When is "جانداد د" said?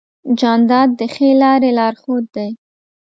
0.39-1.01